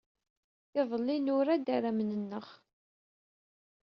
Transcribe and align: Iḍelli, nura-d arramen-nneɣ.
Iḍelli, 0.79 1.17
nura-d 1.19 1.67
arramen-nneɣ. 1.75 2.45